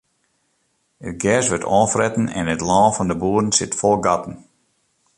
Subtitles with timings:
[1.07, 4.35] It gers wurdt oanfretten en it lân fan de boeren sit fol gatten.